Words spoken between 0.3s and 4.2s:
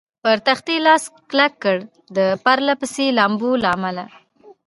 تختې لاس کلک کړ، د پرله پسې لامبو له امله.